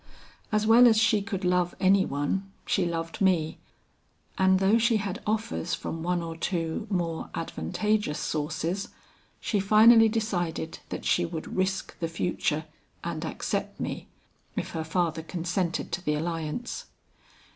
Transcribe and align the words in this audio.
As 0.51 0.65
well 0.65 0.87
as 0.87 0.97
she 0.97 1.21
could 1.21 1.45
love 1.45 1.75
any 1.79 2.05
one, 2.05 2.51
she 2.65 2.87
loved 2.87 3.21
me, 3.21 3.59
and 4.35 4.57
though 4.57 4.79
she 4.79 4.97
had 4.97 5.21
offers 5.27 5.75
from 5.75 6.01
one 6.01 6.23
or 6.23 6.35
two 6.35 6.87
more 6.89 7.29
advantageous 7.35 8.17
sources, 8.17 8.87
she 9.39 9.59
finally 9.59 10.09
decided 10.09 10.79
that 10.89 11.05
she 11.05 11.23
would 11.23 11.55
risk 11.55 11.99
the 11.99 12.07
future 12.07 12.65
and 13.03 13.23
accept 13.23 13.79
me, 13.79 14.07
if 14.55 14.71
her 14.71 14.83
father 14.83 15.21
consented 15.21 15.91
to 15.91 16.03
the 16.03 16.15
alliance. 16.15 16.85